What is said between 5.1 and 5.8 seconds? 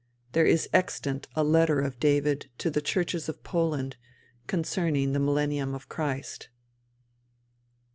the millennium